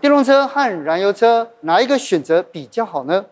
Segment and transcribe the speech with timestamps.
[0.00, 3.24] 电动车和燃油车哪一个选择比较好呢？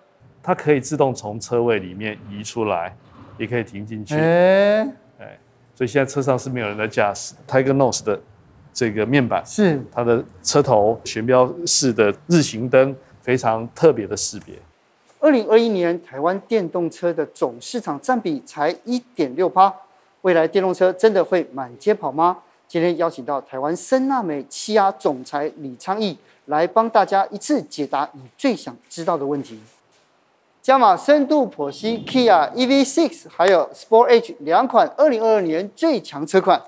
[0.42, 2.96] 它可以自动从车位里面移出来，
[3.38, 4.16] 也可以停进去。
[4.16, 4.80] 哎，
[5.20, 5.38] 哎，
[5.76, 7.34] 所以现在车上是没有人在驾驶。
[7.46, 8.20] Tiger Nose 的
[8.72, 14.56] 这个面板是它的车头悬标式的日行灯，非常特别的识别。
[15.20, 19.72] 二零二一年台湾电动车的总市场占比才一点六趴，
[20.22, 22.38] 未来电动车真的会满街跑吗？
[22.66, 29.60] 今天邀请到台湾森纳美起亚总裁李昌义来帮大家一次解答你最想知道的问题。
[30.62, 36.60] 加码深度剖析 Kia EV6 还有 Sportage 两款2022年最强车款。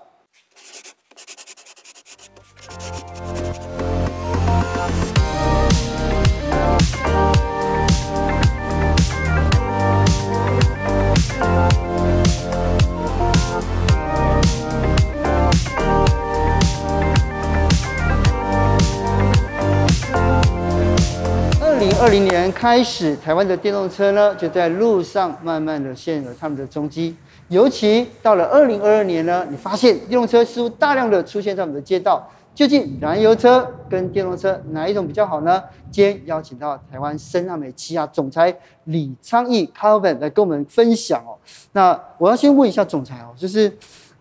[22.58, 27.14] 开始，台湾的电动车呢，就在路上慢慢的现了他们的踪迹。
[27.46, 32.28] 尤其到了二零二二年呢，你发现电动车似乎大量的出现在我们的街道。
[32.56, 35.62] 究竟燃油车跟电动车哪一种比较好呢？
[35.92, 38.52] 今天邀请到台湾森纳美起亚总裁
[38.86, 41.38] 李昌义 Calvin 来跟我们分享哦。
[41.70, 43.72] 那我要先问一下总裁哦，就是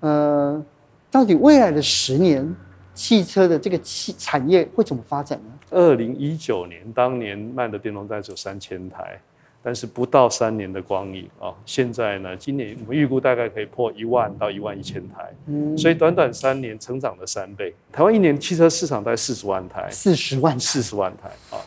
[0.02, 0.64] 呃，
[1.10, 2.56] 到底未来的十年，
[2.98, 5.52] 汽车的这个汽产业会怎么发展呢？
[5.70, 9.22] 二零一九年当年卖的电动车只有三千台，
[9.62, 17.72] 但是不到三年的光阴啊，现在呢，今年我们预估大概可以破一万到一万一千台，嗯，所以短短三年成长了三倍。
[17.92, 21.62] 台湾一年汽车市场大概四十万台，四十万四十万台啊，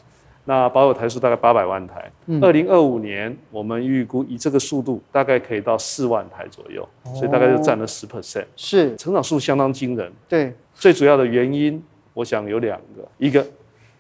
[0.47, 2.11] 那保有台数大概八百万台。
[2.43, 10.11] 二零二五年我们预估以这个速度大概可以到四万台左右，所以大概就占了十 percent，是成长速度相当惊人。
[10.29, 10.53] 对。
[10.81, 11.81] 最主要的原因，
[12.15, 13.47] 我想有两个，一个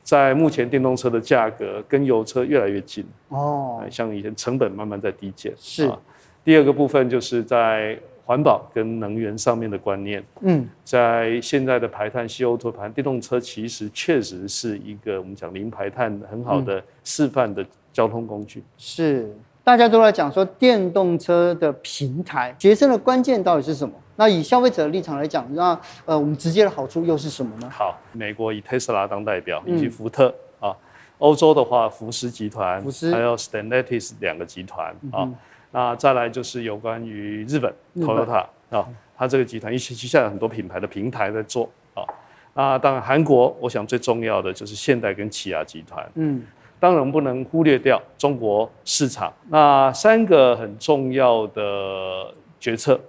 [0.02, 5.98] 在目前电动车的价格跟油车越来越近哦，像以前成本慢慢在递减是、啊。
[6.42, 17.62] 第二个部分就是在环保跟能源上面的观念，嗯，在现在的排碳 CO2 排，电动车其实确实是一个我们讲零排碳很好的示范的
[17.92, 18.64] 交通工具。
[18.78, 19.30] 是，
[19.62, 23.94] 大家都在讲说电动车的平台决胜的关键到底是什么？
[24.20, 25.68] 那以消费者的立场来讲，那
[26.04, 27.70] 呃，我们直接的好处又是什么呢？
[27.70, 30.28] 好，美国以特斯拉当代表，以及福特、
[30.60, 30.76] 嗯、啊，
[31.16, 35.30] 欧洲的话，福斯集团，福斯，还有 Stellantis 两个集团、嗯、啊。
[35.70, 38.86] 那再来就是有关于日本 Toyota 啊，
[39.16, 42.04] 它这个集团一起旗下有很多品牌的平台在做啊。
[42.52, 46.06] 那当然韩国，我想最重要的就是现代跟起亚集团。
[46.16, 46.44] 嗯，
[46.78, 49.32] 当然不能忽略掉中国市场。
[49.48, 53.00] 那三个很重要的决策。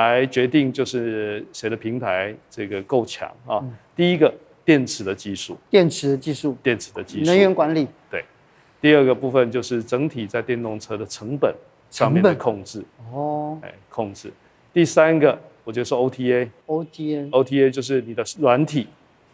[0.00, 3.60] 来决定就是谁的平台这个够强啊？
[3.62, 4.32] 嗯、第一个
[4.64, 7.86] 电池的技术，电池的技术，电池的技术，能源管理。
[8.10, 8.24] 对。
[8.80, 11.54] 第二个部分就是整体在电动车的成本
[11.90, 12.82] 上面的控制。
[13.12, 14.32] 哦，哎，控制。
[14.72, 18.88] 第三个，我觉得是 OTA，OTA，OTA 就是你的软体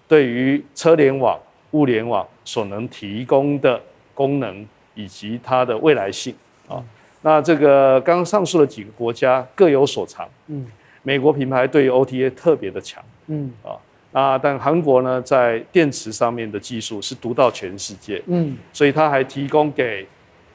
[0.07, 1.39] 对于车联网、
[1.71, 3.81] 物联网所能提供的
[4.13, 6.35] 功能以及它的未来性
[6.67, 6.77] 啊。
[6.77, 6.85] 嗯
[7.23, 10.67] 那这个刚刚上述的几个国家各有所长，嗯，
[11.03, 13.53] 美国品牌对于 OTA 特别的强，嗯。
[13.63, 13.77] 啊，
[14.13, 20.07] 那但韩国呢，在电池上面的技术是独到全世界，嗯，所以它还提供给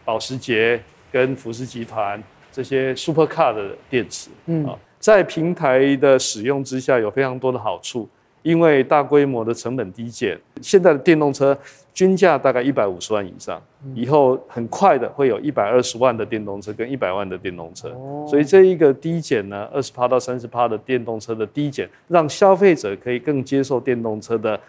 [0.05, 0.81] 保时捷
[1.11, 2.21] 跟福斯集团
[2.51, 4.65] 这些 Super Car 的电池，嗯。
[4.65, 8.09] 啊，在平台的使用之下有非常多的好处。
[8.43, 11.57] 因为大规模的成本低减，现在的电动车
[11.93, 13.61] 均价大概一百五十万以上，
[13.95, 17.89] 以后很快的会有一百二十万的电动车跟一百万的电动车，
[18.27, 24.59] 所以这一个低减呢，二十趴到三十趴的电动车的低减，让消费者可以更接受电动车的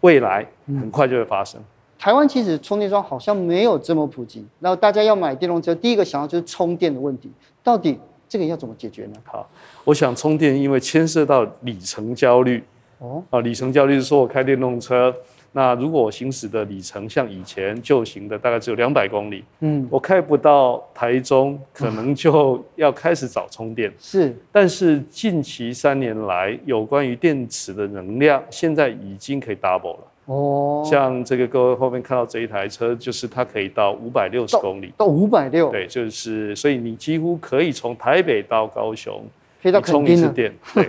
[0.00, 1.60] 未来，很快就会发生。
[1.98, 7.30] 台湾其实充电桩好像没有这么普及，然后大家要买电动车，第一个想到就是充电的问题，
[7.62, 9.12] 到底这个要怎么解决呢？
[9.24, 9.46] 好，
[9.84, 12.64] 我想充电因为牵涉到里程焦虑。
[12.98, 15.14] 哦，啊，里程焦虑是说我开电动车，
[15.52, 23.92] 那如果我行驶的里程像以前旧型的大概只有两百公里，嗯，我开不到台中，可能就要开始找充电。
[23.98, 30.04] 是，但是近期三年来，有关于电池的能量，现在已经可以 double 了。
[30.26, 39.24] 哦，像这个各位后面看到这一台车，就是它可以到五百六十公里，到五百六，对，就是所以你几乎可以从台北到高雄，
[39.62, 40.86] 可以到充一次电，对。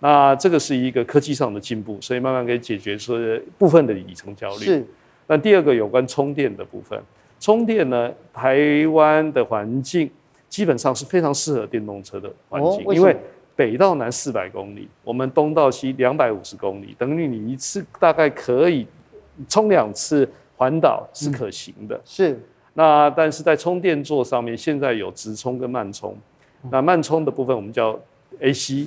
[0.00, 3.18] 那这个是一个科技上的进步，所以慢慢可以解决说
[3.58, 4.64] 部分的里程焦虑。
[4.64, 4.86] 是。
[5.26, 6.98] 那第二个有关充电的部分，
[7.38, 10.10] 充电呢，台湾的环境
[10.48, 13.16] 基本上是非常适合电动车的环境，因为
[13.54, 18.86] 北到南四百公里，我们东到西两百五十公里，等于你一次大概可以
[19.48, 21.96] 充两次环岛是可行的。
[21.96, 22.40] 嗯、是。
[22.74, 26.16] 那但是在充电座上面，现在有直充跟慢充。
[26.70, 27.98] 那慢充的部分我们叫
[28.40, 28.86] AC，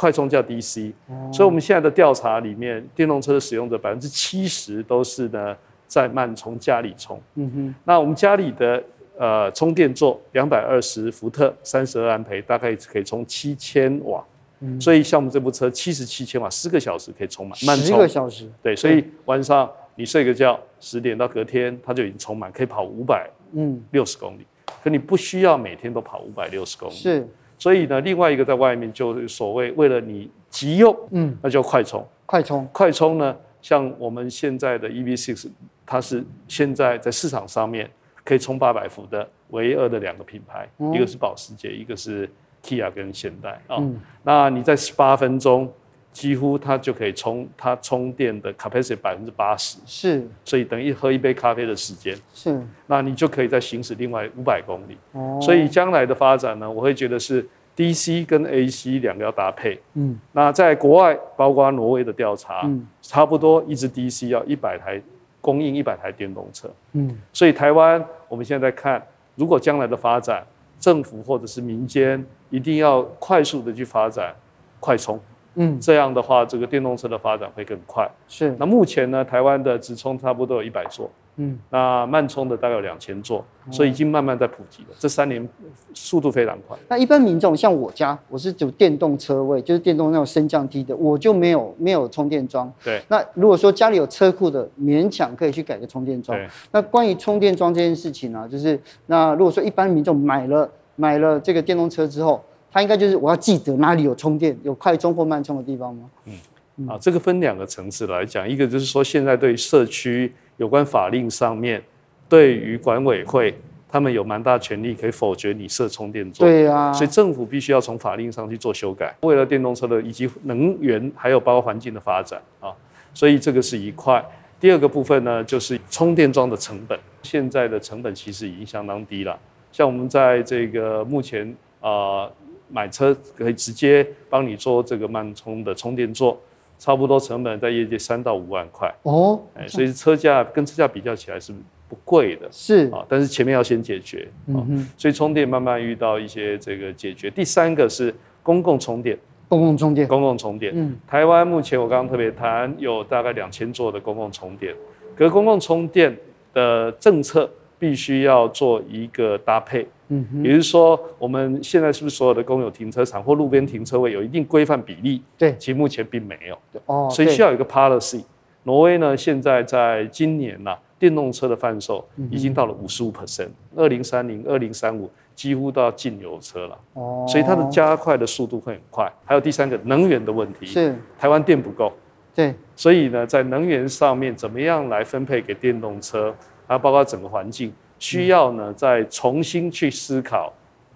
[0.00, 0.90] 快充叫 DC。
[1.30, 5.54] 所以我们现在的调查里面，电动车的使用者百分之七十都是呢
[5.86, 7.20] 在慢充家里充。
[7.34, 7.74] 嗯哼。
[7.84, 8.82] 那我们家里的
[9.18, 14.24] 呃充电座两百二十伏特，三十二安培，大概可以充七千瓦。
[14.60, 14.80] 嗯。
[14.80, 17.58] 所以像我们这部车七十七千瓦，十个小时可以充满。
[17.66, 17.86] 慢充。
[17.86, 18.50] 十个小时。
[18.62, 19.70] 对，所以晚上。
[19.96, 24.46] 你睡个觉，十点到隔天它就已经充满，可以跑五百嗯六十公里。
[24.82, 26.94] 可你不需要每天都跑五百六十公里。
[26.94, 27.28] 是。
[27.60, 32.04] 所以呢，另外一个在外面就是所谓为了你急用，嗯，那叫快充。
[32.26, 32.66] 快充。
[32.72, 35.48] 快充呢，像我们现在的 EV6，
[35.84, 37.88] 它是现在在市场上面
[38.24, 42.28] 可以充八百伏的唯二的两个品牌，嗯、一个是保时捷，一个是
[42.64, 43.76] Kia 跟现代啊。
[43.76, 45.70] 哦嗯、那你在十八分钟。
[46.12, 54.98] 几乎它就可以充，它充电的 capacity 百分之八十，是，所以等于喝一杯咖啡的时间，是，那你就可以再行驶另外五百公里。
[55.12, 57.46] 哦，所以将来的发展呢，我会觉得是
[57.76, 59.80] DC 跟 AC 两个要搭配。
[59.94, 65.00] 嗯，那在国外，包括挪威的调查，嗯，差不多一支 DC 要一百台
[65.40, 66.68] 供应一百台电动车。
[66.92, 69.00] 嗯，所以台湾我们现在在看，
[69.36, 70.44] 如果将来的发展，
[70.80, 74.34] 政府或者是民间一定要快速的去发展
[74.80, 75.18] 快充。
[75.54, 78.08] 嗯，这样的话，这个电动车的发展会更快。
[78.28, 78.54] 是。
[78.58, 84.88] 那目前呢，台湾的直充差不多有一百座，嗯，那慢充的大概有两千座，所以已经慢慢在普及了。
[84.96, 85.46] 这三年
[85.92, 86.78] 速度非常快。
[86.88, 92.72] 那一般民众像我家，我是走电动车位，就是电动那种升降梯的，我就没有没有充电桩。
[92.84, 93.02] 对。
[93.08, 96.38] 那如果说家里有车库的，勉强可以去改个充电桩。
[96.38, 96.46] 对。
[96.70, 102.40] 那关于充电桩这件事情呢，就是那如果说一般民众买了买了这个电动车之后。
[102.72, 106.10] 它应该就是我要记得哪里有充电、有快充或慢充的地方吗？
[106.26, 111.82] 嗯，啊，这个分两个层次来讲，一个就是说现在对社区有关法令上面，
[112.28, 113.52] 对于管委会，
[113.90, 116.48] 他们有蛮大权力可以否决你设充电桩。
[116.48, 122.72] 对啊，所以政府必须要从法令上去做修改，为了电动车的以及能源还有包括环境的发展啊，
[123.12, 124.24] 所以这个是一块。
[124.60, 129.36] 第二个部分呢，就是充电桩的成本，现在的成本其实已经相当低了，
[129.72, 131.90] 像我们在这个目前啊。
[131.90, 132.32] 呃
[132.72, 136.38] 买车可以直接帮你做这个慢充的充电座，
[136.78, 138.92] 差不多成本在业界三到五万块。
[139.02, 141.52] 哦，哎，所以车价跟车价比较起来是
[141.88, 142.90] 不贵的，是。
[142.90, 144.28] 啊，但是前面要先解决。
[144.48, 144.62] 啊，
[144.96, 147.30] 所以充电慢慢遇到一些这个解决。
[147.30, 149.18] 第三个是公共充电，
[149.48, 150.72] 公共充电，公共充电。
[150.74, 154.74] 嗯，台湾目前我刚刚特别谈有大概两千座的公共充电，
[155.16, 156.16] 可是公共充电
[156.54, 159.86] 的政策必须要做一个搭配。
[160.12, 165.22] 嗯，也就是说，我们现在是不是所有的公有停车场或路边停车位有一定规范比例？
[165.38, 166.58] 对，其实目前并没有。
[166.86, 168.22] 哦，所以需要有一个 policy。
[168.64, 176.78] 挪威呢，现在在今年呐、啊，电动车的贩售已经到了五十五 percent，二零三零、二零三五几乎都要禁油车了。
[176.94, 179.10] 哦，所以它的加快的速度会很快。
[179.24, 181.92] 还有第三个能源的问题，是台湾电不够。
[182.34, 186.34] 对，所以呢，在能源上面怎么样来分配给电动车，
[186.66, 187.72] 还有包括整个环境。
[188.00, 190.52] 需要呢，再重新去思考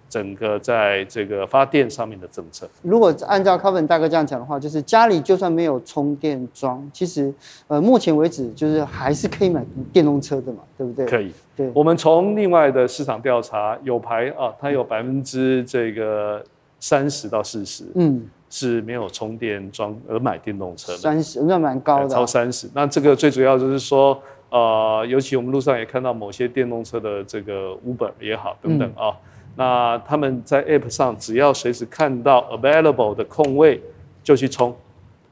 [0.09, 2.67] 整个在这个发电上面的政策。
[2.81, 7.33] 如果按照 Calvin 大哥这样讲的话，就是家里就算没有充电桩，其实
[7.67, 9.63] 呃，目前为止就是还是可以买
[9.93, 11.05] 电动车的嘛，对不对？
[11.05, 11.31] 可以。
[11.55, 11.69] 对。
[11.75, 16.43] 我们从另外的市场调查，有牌啊，它有百分之这个
[16.79, 20.97] 三十到四十，嗯，是没有充电桩而买电动车的。
[20.97, 22.09] 三十那蛮高的。
[22.09, 22.67] 超三十。
[22.73, 24.19] 那这个最主要就是说。
[24.49, 29.15] 呃，尤其我们路上也看到某些电动车的这个 Uber 也好等等啊，嗯、
[29.55, 33.81] 那他们在 App 上只要随时看到 Available 的空位
[34.23, 34.73] 就去充，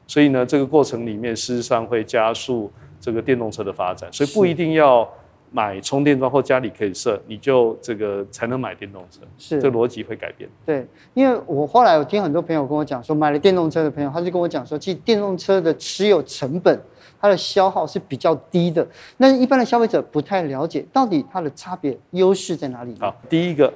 [0.06, 5.08] 所以呢，这个过程里面事实上会加速这个电动车的发展，所以不一定要
[5.50, 10.50] 买充电桩或家里可以设，你就这个才能买电动车，是这逻辑会改变。
[10.66, 16.78] 对，因为我后来我听很多朋友跟我讲说，买了电动车的朋友，他就跟我讲说，其实电动车的持有成本。
[17.24, 22.94] 它的消耗是比较低的，那一般的消费者不太了解，到底它的差别优势在哪里？
[23.00, 23.72] 好，第一个，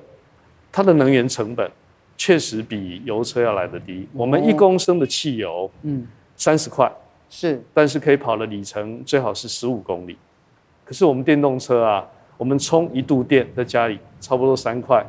[0.70, 1.66] 它的能源成本
[2.14, 4.02] 确实比油车要来的低。
[4.02, 6.92] 哦、我们一公升的汽油，嗯，三十块
[7.30, 10.18] 是，但是可以跑的里程最好是十五公里。
[10.84, 15.02] 可是我们电动车啊，我们充一度电在家里差不多三块，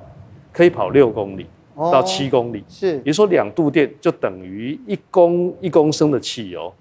[0.53, 6.73] 可以跑六公里到七公里，哦、是，也就是说两度电就等于一公一公升的汽油。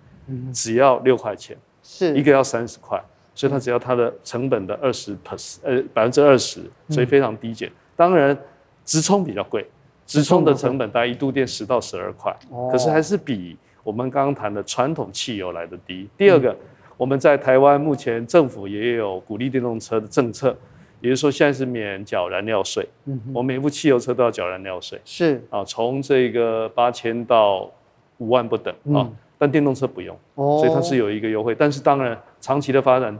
[0.52, 2.16] 只要六块钱，是。
[2.16, 3.02] 一个要三十块，
[3.34, 7.70] 所以它只要它的成本的二十 percent，呃，百分之二十，所以非常低减。
[7.96, 8.36] 当然，
[8.84, 9.66] 直充比较贵，
[10.06, 12.34] 直充的成本大概一度电十到十二块，
[12.70, 16.08] 可是还是比我们刚刚谈的传统汽油来的低。
[16.16, 16.56] 第二个，
[16.96, 20.56] 我们在台湾目前政府也有鼓励电动车的政策，
[21.00, 22.88] 也就是说现在是免缴燃料税。
[23.06, 25.00] 嗯，我们每部汽油车都要缴燃料税。
[25.04, 25.42] 是。
[25.50, 27.70] 啊，从这个八千到
[28.18, 31.54] 五万不等啊，嗯、但电动车不用，哦、所以它是有一个优惠。
[31.54, 33.16] 但是当然，长期的发展，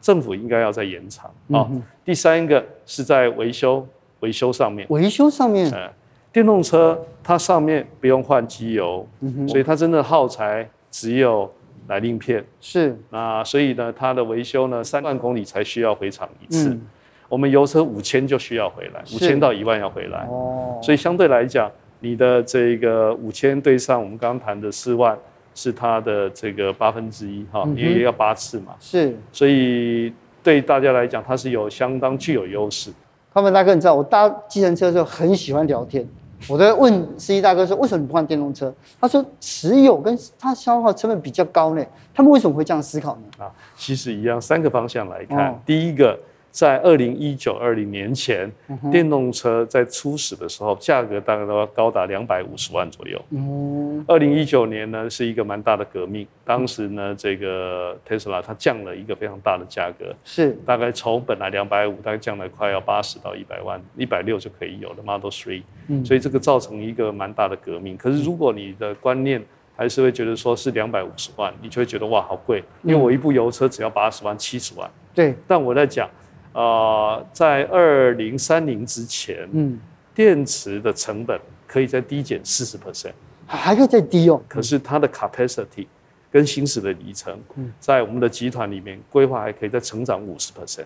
[0.00, 1.66] 政府应该要再延长啊。
[2.04, 3.86] 第三个是在维修
[4.20, 5.90] 维修上面，维修上面，嗯，
[6.32, 11.50] 电动车它上面不用换机油，嗯、所以它真的耗材只有。
[11.88, 16.70] 来令片是那，所以呢，它的维修呢，三万公里才需要回厂一次。
[16.70, 16.80] 嗯、
[17.28, 20.24] 我们油车五千就需要回来，五千到一万要回来。
[20.30, 25.18] 哦，所以相对来讲，你的这个五千对上我们刚刚谈的四万，
[25.54, 28.74] 是它的这个八分之一哈，因为也要八次嘛。
[28.80, 32.90] 是，所以对大家来讲，它是有相当具有优势。
[33.34, 36.06] 他们大哥，你知道我搭计程车的时候很喜欢聊天。
[36.48, 43.44] 我在问司机大哥说：“为什么你不换电动车？”他说：“持有跟它消耗成本比较高呢。”他们为什么会这样思考呢？
[43.44, 46.18] 啊，其实一样，三个方向来看，哦、第一个。
[46.52, 53.18] 在二零一九二零年前，嗯、电动车在初始的时候，价格大概都要高达两百五十万左右。
[54.06, 56.26] 二零一九年呢，是一个蛮大的革命。
[56.44, 65.62] 当时呢，这个特斯拉它降了一个非常大的价格，是大概从本来两百五，大概降了快要八十到一百万，一百六就可以有了 Model Three。
[65.88, 67.96] 嗯，所以这个造成一个蛮大的革命。
[67.96, 69.42] 可是如果你的观念
[69.74, 74.90] 还是会觉得说是两百五十万，你就会觉得哇好贵，因为我一部油车只要八十万、七十万。
[75.14, 76.06] 对，但我在讲。
[76.52, 79.80] 啊、呃，在二零三零之前，嗯，
[80.14, 82.76] 电池的成本可以再低减四十。
[82.76, 83.12] percent，
[83.46, 84.40] 还可以再低哦。
[84.46, 85.86] 可是它的 capacity
[86.30, 90.52] 跟行驶的里程，嗯、在我们的集团里面规划还可以再成长五十。
[90.52, 90.84] percent，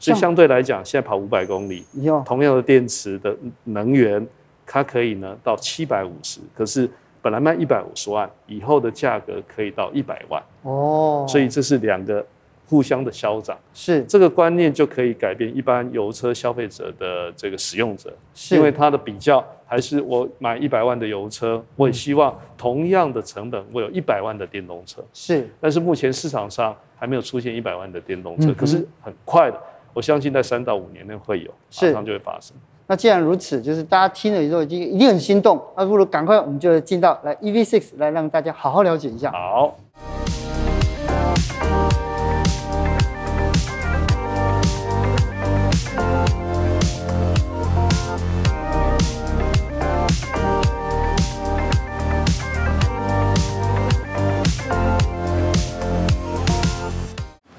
[0.00, 1.84] 所以相对来讲，现在跑五百公里，
[2.24, 4.26] 同样的电池的能源，
[4.66, 6.90] 它可以呢到七百五十，可是
[7.22, 10.42] 本来卖一百五十万，以后的价格可以到一百万。
[10.62, 12.26] 哦，所以这是两个。
[12.68, 13.56] 互相的消长。
[13.72, 14.02] 是。
[14.04, 18.54] 这个观念，就可以改变一般油车消费者的这个使用者，是。
[18.54, 25.04] 因为它的比较还是我买一百万的油车，我也希望同样的成本，我有一百万的电动车。
[25.12, 29.60] 是，但是目前市场上还没有出现一百万的电动车，嗯、可是很快的，
[29.92, 31.50] 我相信在三到五年内会有，
[31.82, 32.56] 马上就会发生。
[32.88, 39.32] 那既然如此，就是大家听了以后已经一定很心动，那不如赶快我们就进到来 EV6 来让大家好好了解一下。
[39.32, 39.76] 好。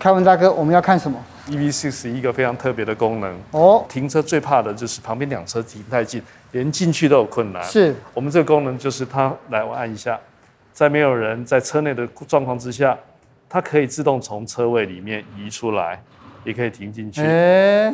[0.08, 3.86] 凯文大哥，我们要看什么？EV6 是一个非常特别的功能哦。
[3.90, 6.24] 停车最怕的就是旁边两车停太近，
[6.54, 7.62] 连进去都有困难。
[7.66, 10.18] 是我们这个功能，就是它来，我按一下，
[10.72, 12.98] 在没有人在车内的状况之下，
[13.50, 16.02] 它可以自动从车位里面移出来，
[16.46, 17.22] 也可以停进去。
[17.22, 17.94] 哎，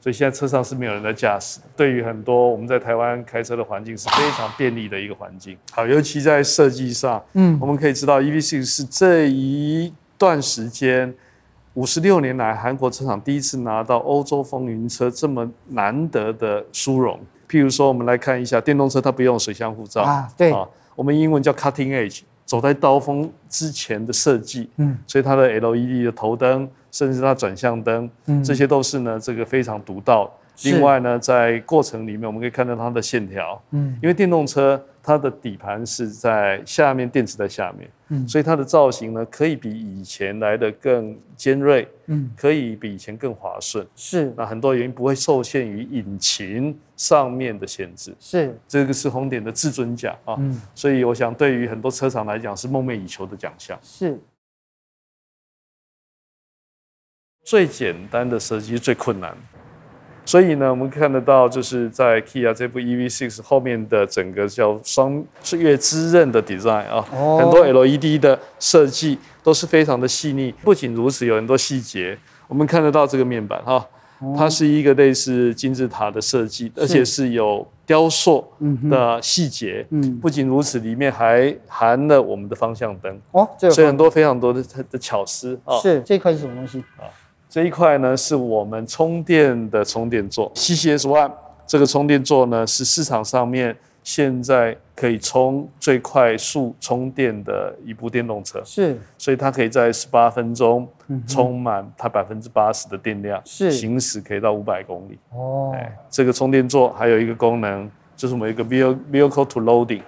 [0.00, 1.58] 所以现在车上是没有人在驾驶。
[1.76, 5.58] 对于很多我们在台湾开车的环境是非常便利的一个环境。
[5.72, 9.92] 好，尤其在设计上，嗯，我们可以知道 EV6 是这一。
[10.18, 11.12] 段时间，
[11.74, 17.20] 五十六年来，韩国车厂第一次拿到欧洲风云车这么难得的殊荣。
[17.48, 24.68] 譬如说，我们来看一下电动车，它不用水箱护罩啊，对啊，我们英文叫 cutting edge，走在刀锋之前的设计。
[24.76, 30.32] 嗯，所以它的 LED 的头灯，甚至它转向灯，嗯，这些都是呢这个非常独到。
[30.64, 44.32] 另外呢，在过程里面，我们可以看到它的线条，嗯，因为电动车它的底盘是在下面，电池在下面，嗯，所以它的造型呢，可以比以前来的更尖锐，嗯，可以比以前更滑顺，是。
[44.36, 48.56] 那很多原因不会受限于引擎上面的限制，是。
[48.68, 54.18] 这个是红点的至尊奖啊，嗯，所以我想对于很多车厂来讲是梦寐以求的奖项，是。
[57.44, 59.36] 最简单的设计最困难。
[60.26, 65.24] 所以呢，我们看得到，就是在 Kia 这部 EV6 后面的整个叫双
[65.56, 70.52] 月之刃的 design 啊，哦、很多 LED 的设计都是非常的细腻。
[70.64, 72.18] 不仅如此，有很多细节。
[72.48, 73.86] 我们看得到这个面板哈，
[74.36, 78.44] 它是一个类似金字塔的设计，而且是有雕塑
[78.90, 79.86] 的细节。
[79.90, 85.78] 嗯，不仅如此，里面还含了我们的方向灯哦，所以很多非常多的的巧思啊。
[85.78, 87.06] 是，这块是什么东西啊？
[87.56, 91.32] 这一块呢，是我们充电的充电座，CCS One
[91.66, 100.86] 这个充电座呢，是市场上面现在可以充最快速充电的一部电动车，是，所以它可以在十八分钟
[101.26, 105.18] 充满它百分之八十的电量，是，行驶可以到五百公里。
[105.34, 105.74] 哦，
[106.10, 110.02] 这个充电座还有一个功能，就是我们一个 Vehicle to Loading，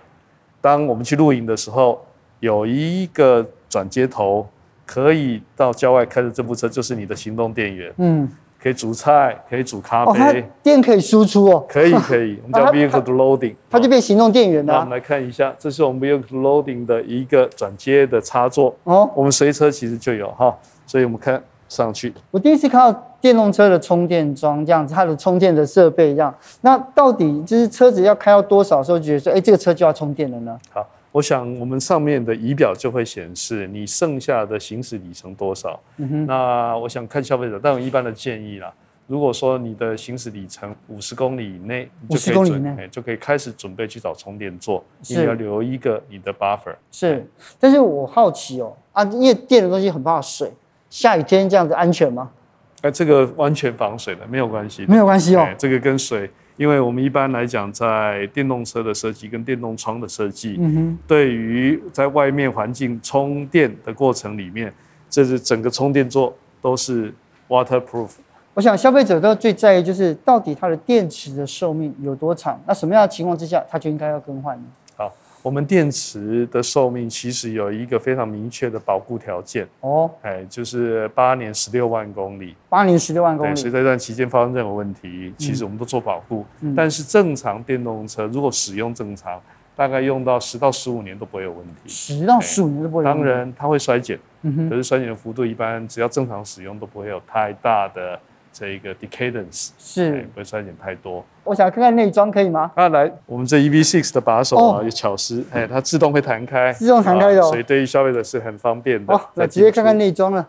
[0.61, 2.05] 当我们去露营的时候，
[2.41, 4.47] 有一个转接头。
[4.89, 7.93] 可以到郊外开着这部车，就是你的行动电源。
[7.99, 8.27] 嗯。
[8.61, 10.41] 可以煮菜，可以煮咖啡。
[10.41, 11.65] 哦，电可以输出哦。
[11.69, 14.73] 可以可以， 我们叫 vehicle loading，它就变行动电源了。
[14.73, 18.75] 那我们来看一下，这是我们 vehicle loading 的一个转接的插座。
[18.83, 20.53] 哦，我们随车其实就有哈，
[20.89, 22.13] 所以我们看上去。
[22.33, 26.35] 我第一次看到电动车的充电桩这样子，它的充电的设备这样。
[26.63, 30.59] 那到底就是车子要开到多少时候，觉得说，哎，这个车就要充电了呢？
[30.73, 30.85] 好。
[31.11, 35.81] 我想，我们上面的仪表就会显示你剩下的行驶里程多少。
[35.97, 36.27] 嗯哼。
[36.27, 38.73] 那我想看消费者，但我一般的建议啦，
[39.07, 46.75] 如果说你的行驶里程五十公里以内，五十公里以内就可以开始准备去找充电座，你要留一个你的 buffer。
[46.93, 47.27] 是，
[47.59, 50.53] 但是我好奇哦，啊，因为电的东西很怕水，
[50.91, 52.31] 下雨天这样子安全吗？
[52.83, 54.85] 哎，这个完全防水的，没有关系。
[54.87, 56.31] 没有关系哦，这个跟水。
[56.59, 64.71] 因为我们一般来讲，在电动车的设计跟电动窗的设计，嗯哼，对于在外面环境充电的过程里面，
[65.09, 67.15] 这是整个充电座都是
[67.49, 68.11] waterproof。
[68.55, 74.65] 我想消费者都最在意就是到底它的电池的寿命有多长，那什么样的情况之下，它就应该要更换呢？
[75.49, 86.45] 我们电池的寿命其实有一个非常明确的保护条件哦，哎，就是八年十六万公里，八年十六万公里，所以在这段期间发生任何问题，其实我们都做保护。
[86.61, 89.41] 嗯、但是正常电动车如果使用正常，
[89.75, 91.73] 大概用到十到十五年都不会有问题。
[91.87, 93.25] 十到十五年都不会有问题。
[93.25, 94.21] 当然它会衰减，
[94.69, 98.21] 可是衰减的幅度一般只要正常使用都不会有太大的。
[98.59, 101.25] 这一个 decadence 是不会衰减太多。
[101.45, 102.73] 我想看看内装可以吗？
[102.75, 109.17] 啊，来，我们这 EV6 的把手啊，有巧思，哎，它自动会弹开，自动弹开的，所以对于消费者是很方便的。
[109.17, 110.49] 好，来直接看看内装了。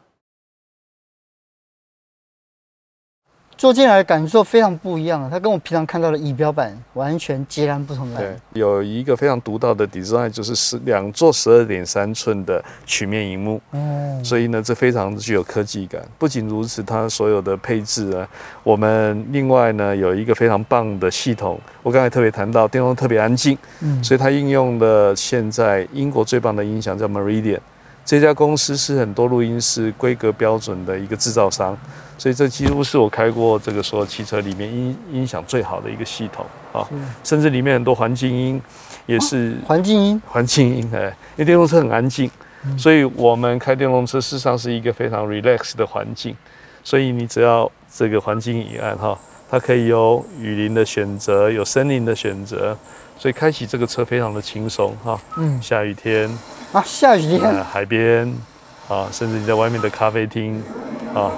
[3.59, 8.17] 坐进来的感受非常不一样啊，它跟我平常看到的仪表板完全截然不同的。
[8.17, 13.59] 对，有一个非常独到的 design，就是十两座十二点三寸的曲面荧幕。
[13.73, 16.01] 嗯，所以呢，这非常具有科技感。
[16.17, 18.25] 不仅如此，它所有的配置啊，
[18.63, 21.59] 我们另外呢有一个非常棒的系统。
[21.83, 27.59] 我刚才特别谈到，电动特别安静，嗯，所以它应用了现在英国最棒的音响叫 Meridian。
[28.05, 31.77] 这家公司是很多录音室规格标准的一个制造商，
[32.19, 36.85] 所以这几乎是我开过这个所有汽车里面音音响最好的一个系统啊，
[37.23, 38.61] 甚至里面很多环境音
[39.07, 41.05] 也是环境音，环境音哎，
[41.35, 42.29] 因为电动车很安静，
[42.77, 46.35] 所以我们开电动车事实上是一个非常 relax 的环境，
[46.83, 49.17] 所以你只要这个环境一按哈，
[49.49, 52.77] 它可以有雨林的选择，有森林的选择。
[53.17, 56.29] 所以开启这个车非常的轻松哈，嗯，下雨天
[56.71, 58.25] 啊，下雨天，呃、海边
[58.87, 60.63] 啊，甚至你在外面的咖啡厅
[61.13, 61.29] 啊，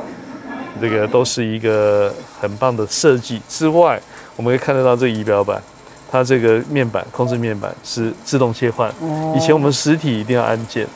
[0.82, 3.40] 这个都是一个很棒的设计。
[3.48, 4.02] 之外，
[4.36, 5.62] 我们可以看得到这个仪表板，
[6.10, 8.90] 它这个面板控制面板是自动切换。
[9.00, 10.88] 哦，以前我们实体一定要按键。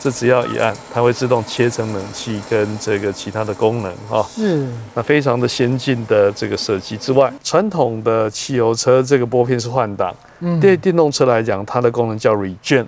[0.00, 4.22] 这只要一按，它会自动切成冷气跟这个其他的功能哈。
[4.30, 12.84] 是，那非常的先进的这个设计之外，传统的汽油车这个拨片是换挡，嗯，对电动车来讲，它的功能叫 regen。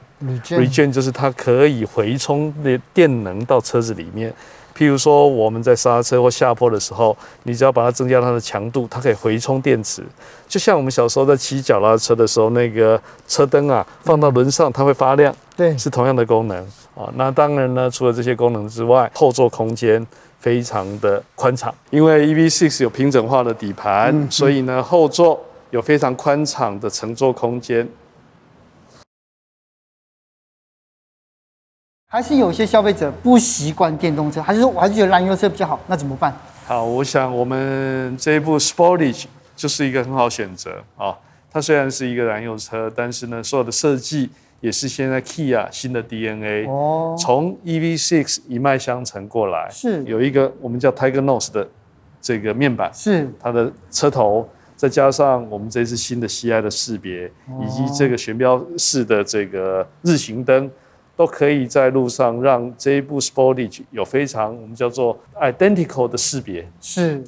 [0.51, 4.31] regen 就是它可以回充的电能到车子里面。
[4.77, 10.03] 譬如说，我们在刹车或下坡的时候，你只要把它增加它的强度，它可以回充电池。
[10.47, 16.59] 就像我们小时候在骑脚踏车的时候，那个车灯啊，放到轮上它会发亮，对，是同样的功能
[16.95, 17.11] 啊。
[17.15, 20.07] 那当然呢，除了这些功能之外，后座空间
[20.39, 27.89] 非常的宽敞，因为 EV6 有平整化的底盘，所以呢，后座有非常宽敞的乘坐空间。
[32.17, 36.35] 还是有些消费者不习惯电动车，还是说我还是觉得燃油车比较好，那怎么办？
[36.65, 41.15] 好，我想我们这一部 Sportage 就是一个很好选择啊。
[41.51, 44.31] 它虽然是一个燃油车，但是呢，所有的设计
[44.63, 51.69] 也是现在 Kia 新的 DNA 哦，从 EV6 一脉相承过来，是有一个我们叫 Tiger Nose 的
[52.23, 57.31] 这个面板，是它的车头，再加上我们这次新的 CI 的识别，
[57.63, 60.71] 以及这个悬标式的这个日行灯。
[61.17, 66.69] 都可以在路上让这一部 Sportage 有非常我们叫做 identical 的识别。
[66.81, 67.25] 是。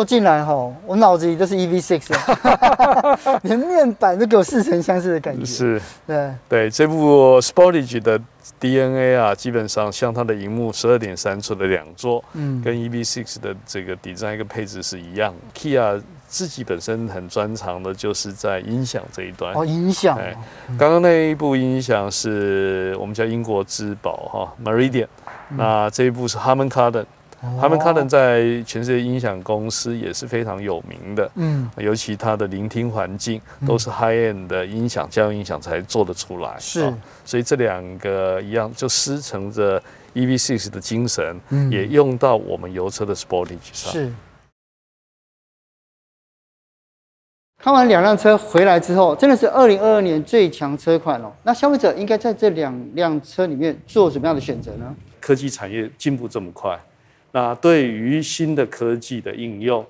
[0.00, 0.54] 坐进来哈，
[0.86, 2.00] 我脑子里都是 EV6，
[3.44, 5.44] 连面板都给我似曾相识的感觉。
[5.44, 8.18] 是，对对，这部 Sportage 的
[8.58, 15.34] DNA 啊，基本上像它的荧幕十二点三寸的两座，嗯，跟 EV6 的这个底盘一个配置是一样。
[15.54, 19.52] Kia 自己本身很专长的，就是在音响这一端。
[19.52, 20.16] 哦，音响。
[20.16, 20.34] 哎，
[20.78, 25.08] 刚刚那一部音响是我们叫英国之宝哈，Meridian。
[25.50, 27.04] 那这一部是 Harman Kardon。
[27.42, 31.30] Harman Kardon 在全世界音响公司也是非常有名的。
[31.36, 31.70] 嗯。
[31.78, 36.56] 尤其它的聆听环境都是 high end 的音响，家用音响才做得出来。
[36.58, 36.92] 是。
[37.24, 39.82] 所以这两个一样，就师承着
[40.14, 43.92] EV6 的精神，也用到我们油车的 Sportage 上。
[43.92, 44.12] 是。
[47.62, 51.30] 看完两辆车回来之后，真的是二零二二年最强车款哦。
[51.42, 54.96] 那消费者应该在这两辆车里面做什么样的选择呢？
[55.20, 56.80] 科技产业进步这么快，
[57.32, 59.84] 那对于新的科技的应用，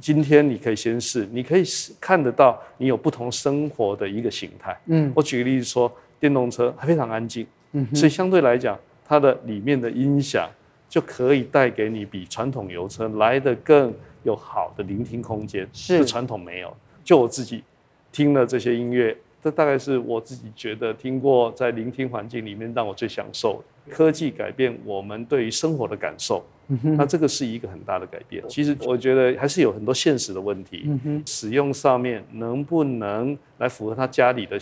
[0.00, 1.62] 今天你可以先试，你可以
[2.00, 4.78] 看得到你有不同生活的一个形态。
[4.86, 10.48] 嗯，我举个例子说，电动车还非常安静，嗯，所以相对来讲，它的里面的音响
[10.88, 16.74] 就可以带给你比传统油车来得更有好的聆听空间，是传统没有。
[17.04, 17.62] 就我自己
[18.10, 23.94] 听了这些音乐，这大概是我自己觉得听过在聆听环境里面让我最享受的。
[23.94, 26.44] 科技改变我们对于生活的感受，
[26.82, 28.42] 那这个是一个很大的改变。
[28.48, 30.90] 其实我觉得还是有很多现实的问题，
[31.24, 34.58] 使用上面能不能来符合他家里的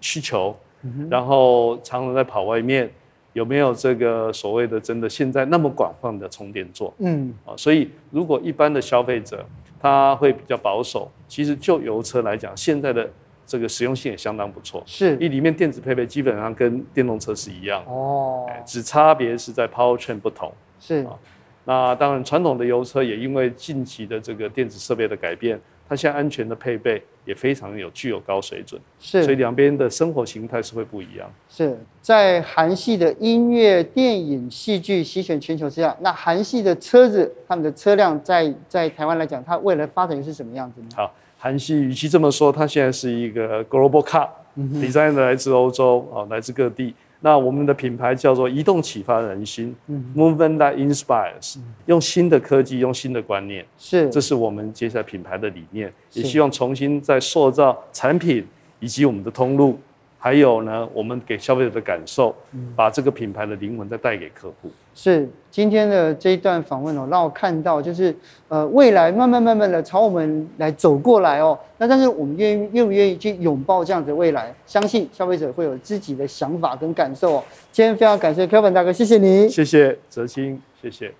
[0.00, 0.56] 需求，
[1.10, 2.88] 然后常常在跑外面，
[3.32, 6.94] 有没有这个所谓的真的现在那么广泛的充电座？
[6.98, 9.44] 嗯，啊，所以如果一般的消费者，
[9.80, 11.10] 他会比较保守。
[11.26, 13.08] 其实就油车来讲，现在的
[13.50, 14.80] 这个实用性也相当不错。
[14.86, 17.84] 是，因为里面电子配备基本上跟电动车是一样。
[17.88, 18.48] 哦。
[18.64, 20.52] 只差别是在 powertrain 不同。
[20.78, 21.02] 是。
[21.04, 21.18] 啊，
[21.64, 25.60] 那当然，传统的油车也因为近期的这个电子设备的改变。
[25.88, 31.28] 它现在安全的配备也非常有具有高水准，是，所以两边的生活形态是会不一样。
[31.48, 40.86] 是在韩系的音乐、电影、戏剧席卷全球之下，那韩系的车子，他们的车辆在在台湾来讲，它未来发展又是什么样子呢？
[40.94, 46.94] 好，韩系与其这么说，它现在是一个 global car，design 来自欧洲啊，来自各地。
[47.20, 49.74] 那我们的品牌叫做移动启发人心
[50.14, 58.46] ，Movement that inspires，用新的科技，用新的观念，是，这是我们接下来品牌的理念，也希望重新再塑造产品
[58.78, 59.78] 以及我们的通路。
[60.22, 62.34] 还有呢，我们给消费者的感受，
[62.76, 64.70] 把这个品牌的灵魂再带给客户。
[64.94, 68.14] 是今天的这一段访问哦，让我看到就是
[68.48, 71.58] 呃，未来慢慢慢慢的朝我们来走过来哦。
[71.78, 74.54] 那但是我们愿意愿不愿意去拥抱这样子的未来？
[74.66, 77.44] 相信消费者会有自己的想法跟感受哦。
[77.72, 81.10] 今天非常感谢 Kevin 大哥，谢谢你，谢谢泽清，谢谢。